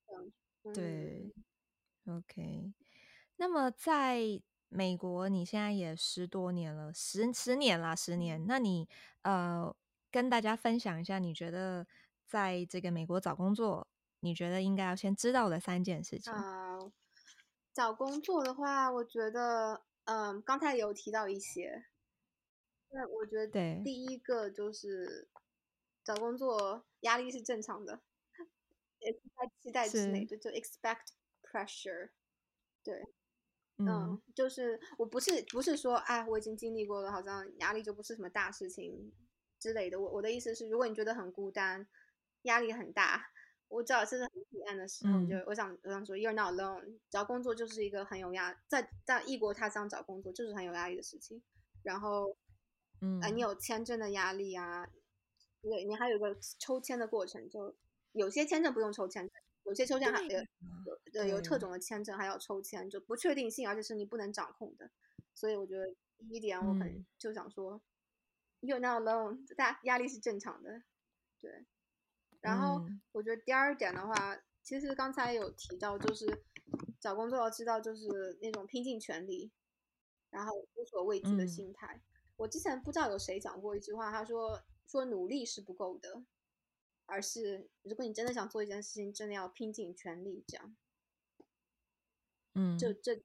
[0.06, 0.32] 嗯、
[0.72, 1.35] 对
[2.07, 2.72] ，OK。
[3.37, 8.46] 那么在美国，你现在也十多年了，十十年啦，十年。
[8.46, 8.88] 那你
[9.22, 9.74] 呃，
[10.11, 11.87] 跟大家分享一下，你觉得
[12.27, 13.87] 在这个美国找工作？
[14.20, 16.33] 你觉得应该要先知道的三件事情。
[16.33, 16.90] Uh,
[17.74, 21.85] 找工作的话，我觉得，嗯，刚才有提到一些。
[22.90, 25.29] 那我觉得，第一个就是
[26.03, 28.00] 找工作压力是正常的，
[29.05, 31.07] 也是在期待之内，就就 expect
[31.43, 32.11] pressure。
[32.83, 33.03] 对，
[33.79, 39.12] 嗯，嗯，就是我不是不是说，哎，我已经经历过了，好像压力就不是什么大事情
[39.59, 40.01] 之类的。
[40.01, 41.87] 我我的意思是，如果你觉得很孤单，
[42.43, 43.31] 压力很大。
[43.69, 46.99] 我知道这是很黑暗的时候，嗯、就我想我想说，You're not alone。
[47.11, 51.43] 找工作就是一个很有压，在在异国他乡找工作就是很有压力的事情。
[51.83, 52.37] 然后，
[53.01, 54.87] 嗯，啊，你有签证的压力啊，
[55.62, 57.75] 对，你还有个抽签的过程，就
[58.14, 59.31] 有些签证不用抽签，
[59.64, 64.90] 有些抽签还有有对有特种的签证还要抽签，就不确定性，而且是你不能掌控的。
[65.35, 67.81] 所以我觉得第一点，我可能就想说、
[68.61, 70.83] 嗯、，You're not alone，大家压力是正常的，
[71.38, 71.64] 对。
[72.40, 76.44] 然后我觉得第二点的话，其实刚才有提到，就是
[77.00, 79.53] 找工作要知道，就是那种拼尽全力。
[80.31, 81.94] 然后无所畏惧的心态。
[81.94, 82.03] 嗯、
[82.38, 86.24] 我之前不知道有谁讲过一句话，他说说努力是不够的，
[87.07, 90.77] 而是如果你真的想做一件事情，真的要拼尽全力这样。
[92.55, 93.23] 嗯，就这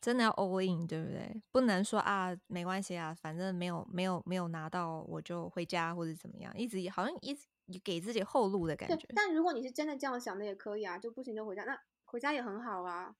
[0.00, 1.42] 真的要 all in，对不对？
[1.52, 7.46] 不能说啊，没关系啊，反正没有没有没有拿到，我就回家或者怎么样，一直好像一直
[7.82, 9.06] 给自己后路的感觉。
[9.14, 13.16] 但如果你是真的这样想的，也可以啊，就不行就回家，那回家也很好啊，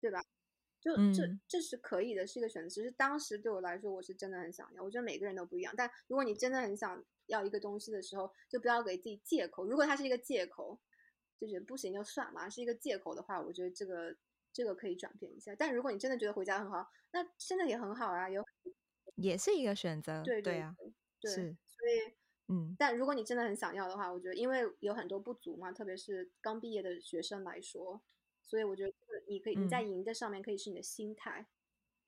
[0.00, 0.22] 对吧？
[0.86, 2.68] 就这这是可以的，是一个选择。
[2.68, 4.84] 只是当时对我来说，我是真的很想要。
[4.84, 5.74] 我觉得每个人都不一样。
[5.76, 9.66] 但如果你真的很想要一个东西的时候，就不要给自己借口。
[9.66, 10.78] 如果它是一个借口，
[11.40, 12.48] 就是不行就算嘛。
[12.48, 14.16] 是一个借口的话，我觉得这个
[14.52, 15.52] 这个可以转变一下。
[15.58, 18.44] 但如果你真的觉得回家很好，那真的也很好啊，有
[19.16, 20.22] 也是一个选择。
[20.22, 20.76] 对对，对啊，
[21.20, 21.56] 对，是。
[21.66, 22.14] 所以
[22.46, 28.00] 嗯，但如果你真的很想要的话，我觉得因为有很多不足嘛，特别是刚毕业的学生来说。
[28.46, 28.92] 所以我觉得
[29.28, 31.46] 你可以你在赢的上面可以是你的心态，嗯、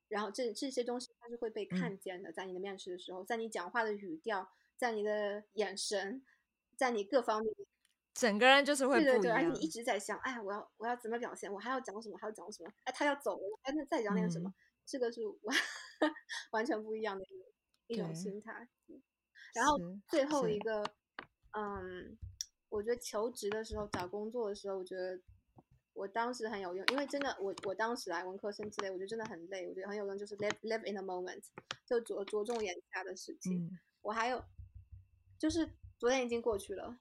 [0.09, 6.25] 然后这这些东西它是会被看见的，在你的面试的时候，在你讲话的语调，在你的眼神，
[6.77, 7.53] 在你各方面，
[8.15, 9.03] 整个人就是会。
[9.03, 11.53] 对对对，而且你一直在想，哎，我要我要怎么表现？
[11.53, 12.17] 我还要讲什么？
[12.19, 12.71] 还要讲什么？
[12.85, 14.49] 哎，他要走了，哎，那再讲点什么？
[14.49, 14.55] 嗯、
[14.87, 15.57] 这个是完
[16.53, 17.25] 完全不一样的
[17.89, 18.69] 一种心态。
[19.55, 19.77] 然后
[20.09, 20.85] 最后一个，
[21.53, 22.17] 嗯，
[22.69, 25.21] 我觉得求职的时候，找工作的时候，我觉得。
[25.99, 29.67] 我当时很有用，因为真的，我我当时来文科生之类，我觉得真的很累。
[29.67, 31.43] 我觉得很有用，就是 live live in the moment，
[31.85, 33.65] 就着着重眼下的事情。
[33.65, 33.71] 嗯、
[34.03, 34.45] 我还有，
[35.41, 37.01] 就是昨天已经过去了，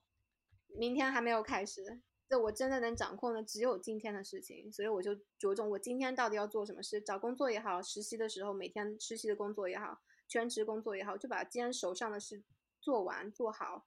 [0.70, 7.00] 明天还没有开始，就我真的能掌控的只有今天的事情，所以我就着重我今天到底要做什么事。
[7.00, 12.44] 找工作也好，实习的时候每天实习的工作也好，全职工作也好，就把今天手上的事
[12.82, 13.86] 做完做好。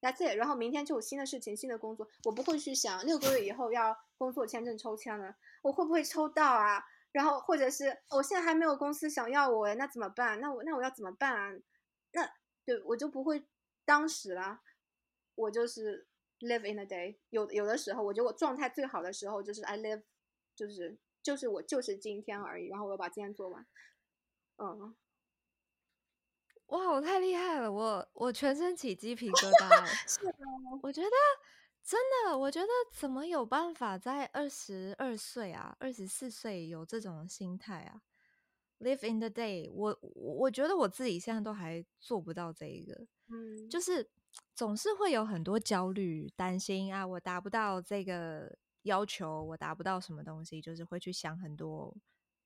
[0.00, 6.84] 那次然后明天就有新的事情、新的工作，我不会去想六个月以后要工作签证抽签了，我会不会抽到啊？
[7.12, 10.38] 然后或者是我现在还没有公司想要我，那怎么办？
[10.38, 11.58] 那我那我要怎么办啊？
[12.12, 12.30] 那
[12.64, 13.46] 对我就不会
[13.84, 14.62] 当时啦，
[15.34, 16.06] 我就是
[16.40, 17.16] live in the day。
[17.30, 20.02] 有有的时候，我觉得我状态最好的时候就是 I live，
[20.54, 23.66] 就是就是我就是今天而已，然后我要把今天做完，
[24.58, 24.94] 嗯。
[26.66, 27.72] 哇，我太厉害了！
[28.14, 29.86] 我全身起鸡皮疙瘩。
[30.08, 30.32] 是的，
[30.82, 31.10] 我觉得
[31.82, 38.02] 真的，我觉得怎么有办法在二十二岁啊，二十四岁有这种心态啊
[38.80, 43.06] ？Live in the day，我我觉得我自己现在都还做不到这一个。
[43.28, 44.08] 嗯，就是
[44.54, 51.96] 总是会有很多焦虑、担心啊，我达不到这个要求，我达不到什么东西，就是会去想很多，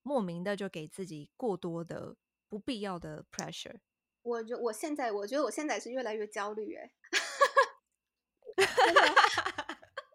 [0.02, 2.14] 莫名的就给自己过多的
[2.48, 3.78] 不必要的 pressure。
[4.22, 6.92] 我觉我现在，我觉得我现在是越来越焦虑哎，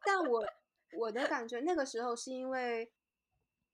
[0.05, 0.45] 但我
[0.97, 2.91] 我的感觉那个时候是因为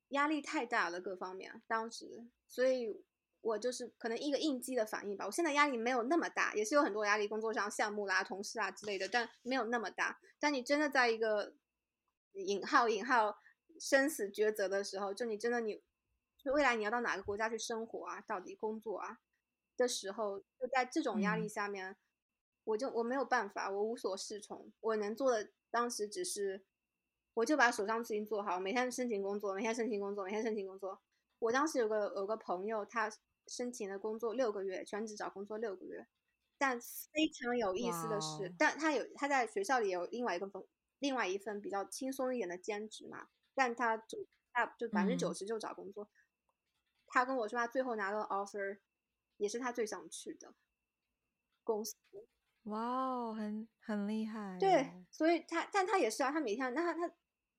[0.10, 3.04] 压力太大了，各方面当时，所以
[3.41, 5.26] 我就是可能一个应激的反应吧。
[5.26, 10.20] 我现在压力没有那么大，也是有很多压力，工作上项目啦、同事啊之类的，但没有那么大。
[10.39, 11.56] 但你真的在一个
[12.34, 13.38] 引号引号
[13.80, 15.84] 生死抉择的时候，就你真的你，
[16.38, 18.22] 就未来你要到哪个国家去生活啊？
[18.22, 19.20] 到底工作啊？
[19.82, 21.98] 的时候，就在这种压力下面，嗯、
[22.65, 24.72] 我就我没有办法，我无所适从。
[24.80, 26.63] 我能做的当时只是，
[27.34, 31.02] 我就把手上事情做好，每天申请工作，每天申请工作，每天申请工作。
[31.39, 33.12] 我当时有个有个朋友，他
[33.48, 36.08] 申请了工作六个月，全职找工作六个月。
[36.58, 36.80] 但
[37.12, 40.63] 非常有意思的是，但他有他在学校里有另外一个份，
[41.00, 43.28] 另外一份比较轻松一点的兼职嘛。
[43.56, 44.20] 但他就
[44.54, 46.04] 他就百分之九十就找工作。
[46.04, 46.10] 嗯、
[47.08, 48.78] 他跟我说，他最后拿到 offer。
[49.41, 50.54] 也是他最想去的
[51.63, 51.95] 公司，
[52.66, 54.55] 哇哦，很很厉害。
[54.59, 57.16] 对，所以他，但他也是啊，他每天，那他他，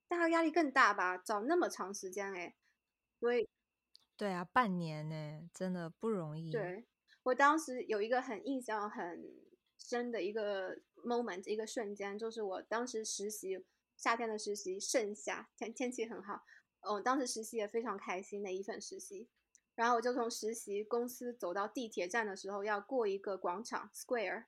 [0.07, 1.17] 但他压力更大吧？
[1.17, 2.55] 找那么长时间哎，
[3.19, 3.49] 所以，
[4.15, 6.49] 对啊，半年呢，真的不容易。
[6.49, 6.85] 对，
[7.23, 9.29] 我当时有一个很印象很
[9.77, 13.65] 深的一个 moment，一个瞬间，就是我当时实习，
[13.97, 16.45] 夏天的实习，盛夏，天天气很好，
[16.87, 19.27] 嗯，当时实习也非常开心的一份实习。
[19.75, 24.45] 然后我就从实习公司走到地铁站的时候，要过一个广场 square，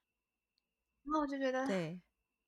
[1.03, 1.99] 然后我就觉得，对，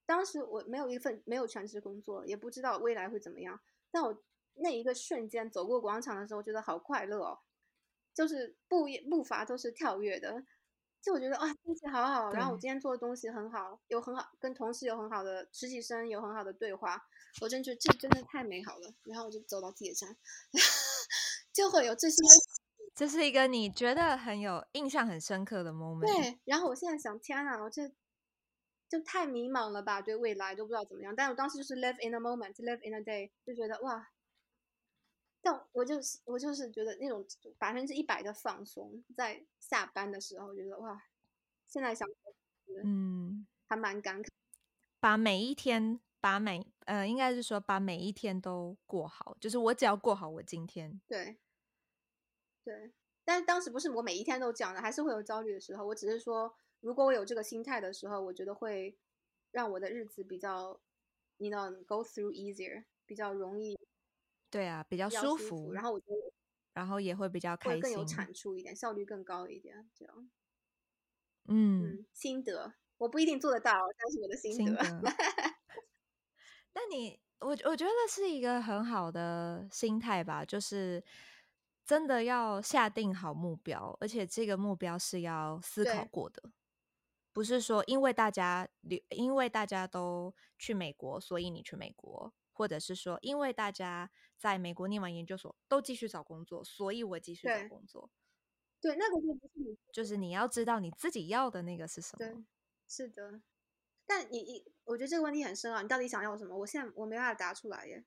[0.06, 3.60] 当时我没有一份没有全职工作，也不知道未来会怎么样。
[3.92, 4.24] 但我
[4.56, 7.40] 那一个瞬间走过广场的时候，我觉得好快乐哦，
[8.14, 10.44] 就是步步伐都是跳跃的，
[11.02, 12.32] 就我觉得啊，天气好好。
[12.32, 17.08] 然后我今天做的东西很好，有很好跟同事有很好的实习生有很好的对话，
[17.42, 18.94] 我真觉得这真的太美好了。
[19.04, 20.18] 然后我就走到地铁站，
[21.54, 22.18] 就会有这些。
[22.98, 26.08] 这是一个你觉得很有印象、很深刻的 moment。
[26.08, 27.92] 对，然后我现在想，天哪，我这
[28.90, 30.02] 就太迷茫了吧？
[30.02, 31.16] 对未来都不知道怎么样。
[31.16, 34.10] 但我当时就是 live in a moment，live in a day，就觉得哇。
[35.44, 37.24] 但我就是我就是觉得那种
[37.60, 41.00] 百分之一百的放松，在下班的时候觉得哇，
[41.68, 42.10] 现在想，
[42.84, 44.28] 嗯，还蛮感慨。
[45.00, 51.00] 把每一天，把每呃，应该是说把每一天都过好，就是我只要过好我今天。
[51.08, 51.38] 对。
[52.68, 52.92] 对，
[53.24, 55.86] 但是当时不是我每一天都讲的，还是会有焦虑的时候。
[55.86, 58.98] 我只是说，如果我有这个心态的时候，我觉得会
[59.52, 60.78] 让我的日子比较，
[61.38, 63.80] 你 you know go through easier，比较容易。
[64.50, 65.38] 对啊，比较舒服。
[65.38, 66.34] 舒服然后我觉得，
[66.74, 70.30] 然后也会比较开心，更有产出一点，效率更高一点，这样。
[71.46, 74.84] 嗯，嗯，心得，我不一定做得到，但是我的心得。
[74.84, 75.14] 心得
[76.74, 81.02] 但你，我我觉得是一个很好的心态吧，就是。
[81.88, 86.52] 真的要下定好目标，而且这个目标是要思考过的，
[87.32, 88.68] 不是说因为大家
[89.08, 98.10] 因为大家都去美国，所以你去美国，或者是说因为大家在美国念完研究所都继续找工作，所以我继续找工作。
[98.82, 102.18] 对，对，那个就不是你，就是你要知道你自己要的那个是什么。
[102.18, 102.44] 对，
[102.86, 103.40] 是的。
[104.06, 106.58] 但你你，我觉得这个问题很深啊，你到底想要什么？
[106.58, 108.04] 我现在我没办法答出来耶，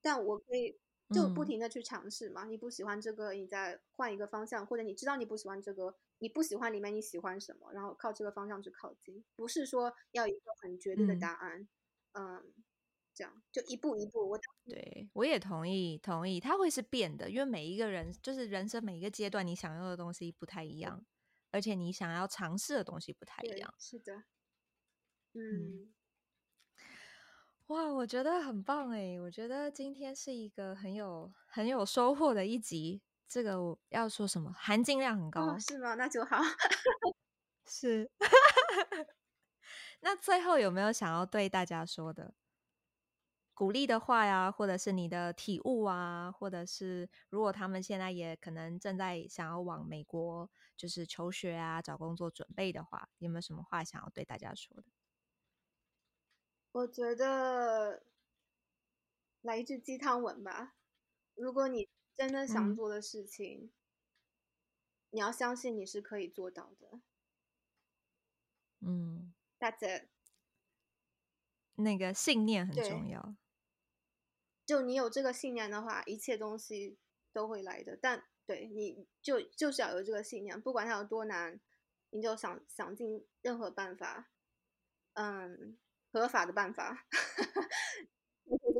[0.00, 0.78] 但我可以。
[1.12, 11.68] 就不停的去尝试嘛，嗯，你不喜欢这个，你再换一个方向，或者你知道你不喜欢这个，你不喜欢里面你喜欢什么，然后靠这个方向去靠近，不是说要一个很绝对的答案，
[12.12, 12.54] 嗯，嗯，
[13.14, 14.28] 这样就一步一步。
[14.28, 21.04] 我对我也同意，同意，它会是变的，因为每一个人就是人生每一个阶段，你想要的东西不太一样，
[21.50, 24.24] 而且你想要尝试的东西不太一样，是的，
[25.34, 25.88] 嗯。
[25.88, 25.94] 嗯
[27.70, 29.16] 哇，我觉得很棒哎！
[29.20, 33.00] 我觉得今天是一个很有很有收获的一集。
[33.28, 34.52] 这个我要说什么？
[34.58, 35.94] 含金量很高，哦、是吗？
[35.94, 36.38] 那就好。
[37.68, 38.10] 是。
[40.00, 42.34] 那最后有没有想要对大家说的
[43.54, 44.50] 鼓励的话呀？
[44.50, 46.32] 或者是你的体悟啊？
[46.32, 54.82] 或者是如果他们现在也可能正在想要往美国就是求学啊、找工作准备的话，有没有什么话想要对大家说的？
[56.72, 58.04] 我觉得
[59.40, 60.76] 来一句鸡汤文吧。
[61.34, 63.70] 如果你真的想做的事情，嗯，
[65.10, 67.00] 你要相信你是可以做到的。
[68.80, 70.08] 嗯，That's it。
[71.74, 73.34] 那个信念很重要。
[74.64, 76.98] 就你有这个信念的话，一切东西
[77.32, 77.98] 都会来的。
[78.00, 81.58] 但对你就就是要有这个信念，不管它有多难，
[82.10, 84.30] 你就想想尽任何办法。
[85.14, 85.76] 嗯。
[86.12, 87.06] 合法的办法，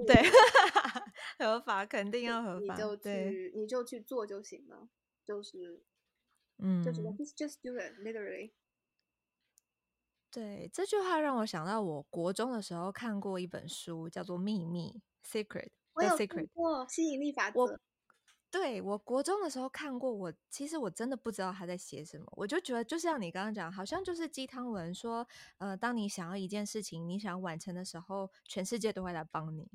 [0.06, 0.16] 对，
[1.38, 4.88] 合法肯定要合法，你就去，你就去做就行了，
[5.24, 5.82] 就是，
[6.58, 8.52] 嗯，就是 just do it literally。
[10.30, 15.70] 对，这句话让我想到，我国中的时候看过一本书，叫做《秘密》（Secret）。
[15.94, 17.80] 我有看过吸引力法则。
[18.51, 25.24] 对，我国中的时候看过，我其实我真的不知道他在写什么，我就觉得就像你刚刚讲，好像就是鸡汤文说，
[25.59, 29.70] 呃，当你想要一件事情，你想完成的时候，全世界都会来帮你。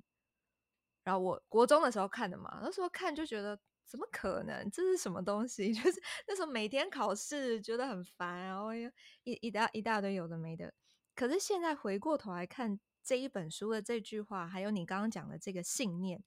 [1.05, 4.69] 然后我国中的时候看的嘛，那时候看就觉得怎么可能？
[4.69, 5.71] 这是什么东西？
[5.73, 8.91] 就是那时候每天考试觉得很烦，然后一
[9.23, 10.73] 一大一大堆有的没的。
[11.15, 16.21] 可是现在回过头来看这一本书的这句话，还有你刚刚讲的这个信念。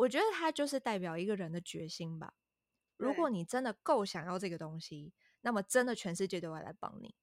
[0.00, 2.34] 我觉得它就是代表一个人的决心吧。
[2.96, 7.14] 如果你真的够想要这个东西，那么真的全世界都会来帮你。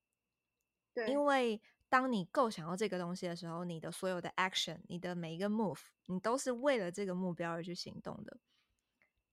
[0.93, 8.38] 对，因为当你够想要这个东西的时候，你的所有的 action，你的每一个 move，你都是为了这个目标而去行动的。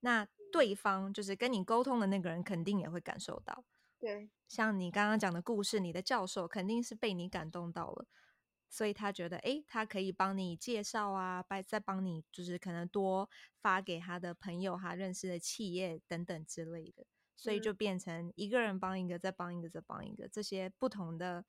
[0.01, 3.65] 那对方就是跟你沟通的那个人，肯定也会感受到。
[3.99, 8.07] 对，像你刚刚讲的故事，你的教授肯定是被你感动到了。
[8.77, 13.31] 所以他觉得，诶，他可以帮你介绍啊，再帮你就是可能多
[13.63, 17.07] 发给他的朋友，他认识的企业等等之类的，
[17.37, 21.45] 所以就变成一个人帮一个，再帮一个，再帮一个，这些不同的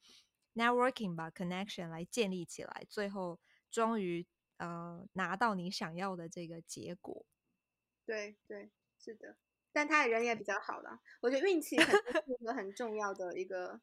[0.53, 3.39] networking 吧，connection 来建立起来，最后
[3.71, 7.25] 终于呃拿到你想要的这个结果。
[8.07, 8.69] 对对，
[8.99, 9.35] 是的，
[9.71, 13.81] 但他人也比较好啦，我觉得运气肯定是一个很重要的一个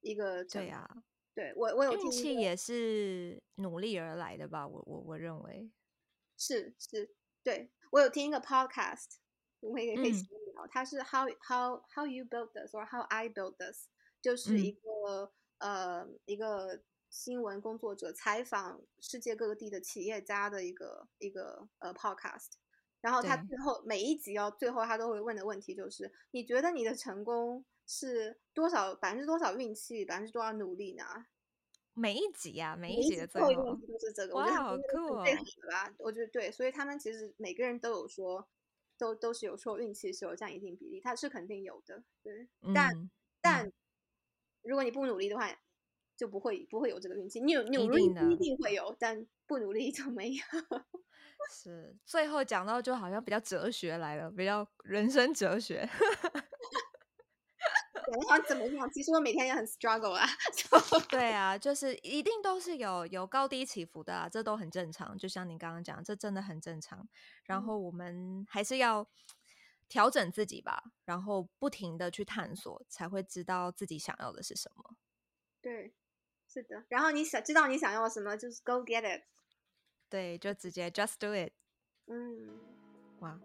[0.00, 0.44] 一个。
[0.52, 1.02] 对呀。
[1.34, 4.66] 对我我有运气也是努力而来的吧？
[4.66, 5.70] 我我我认为
[6.36, 9.16] 是是，对我有听一个 podcast，
[9.60, 13.86] 我们也可以聊，嗯，它是 how how how you build this or how I build this，
[14.20, 22.48] 就是一个、嗯、呃一个新闻工作者采访世界各地的企业家的一个一个呃 podcast，
[23.00, 27.64] 然后他最后每一集哦，最后他都会问的问题就是，你觉得你的成功？
[27.92, 31.04] 是多少百分之多少运气，百分之多少努力呢？
[31.92, 35.24] 每一集呀、啊，每一集的最后一是这个，哇，好酷哦！
[35.98, 38.48] 我觉得对，所以他们其实每个人都有说，
[38.96, 42.48] 都都是有说运气是有占一定比例，他是肯定有的，对。
[42.62, 43.10] 嗯、但
[43.40, 43.72] 但、嗯、
[44.62, 45.50] 如果你不努力的话，
[46.16, 47.40] 就不会不会有这个运气。
[47.40, 50.42] 你有努力一定会有，但不努力就没有。
[51.52, 55.88] 是最后讲到就好像比较哲学来了，比较人生哲学。
[58.12, 60.26] 不管怎么样，其实我每天也很 struggle 啊。
[61.08, 65.16] 对啊，就是一定都是有有高低起伏的啊，这都很正常。
[65.16, 67.08] 就像你刚刚讲，这真的很正常。
[67.44, 69.06] 然后我们还是要
[69.88, 74.96] 调整自己吧，然后不停的去探索，才会知道自己想要的是什么。
[75.60, 75.92] 对，
[76.48, 76.84] 是的。
[76.88, 79.22] 然后你想知道你想要什么，就是 go get it。
[80.08, 81.52] 对，就直接 just do it。
[82.06, 82.58] 嗯，
[83.20, 83.38] 哇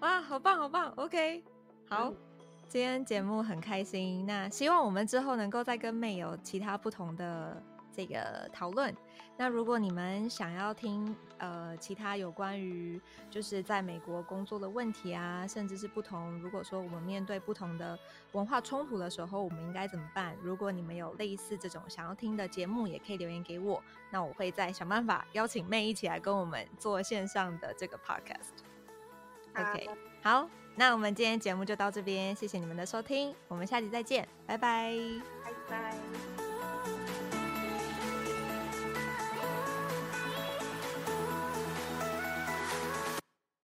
[0.00, 1.44] 哇，好棒好棒，OK，
[1.88, 2.10] 好。
[2.10, 2.29] 嗯
[2.70, 7.60] 今天节目很开心，那希望我们之后能够再跟 May 有其他不同的
[7.90, 8.94] 这个讨论。
[9.36, 17.98] 那如果你们想要听呃其他有关于就是在美国工作的问题啊，甚至是不同，如果说我们面对不同的
[18.34, 20.36] 文化冲突的时候，我们应该怎么办？
[20.40, 28.62] 如果你们有类似这种想要听的节目，也可以留言给我，那我会再想办法邀请 May 一起来跟我们做线上的这个 podcast。
[29.56, 29.90] OK，
[30.22, 30.48] 好。
[30.76, 34.94] 那我们今天节目就到这边，谢谢你们的收听，我们下集再见，拜拜，
[35.44, 36.49] 拜拜。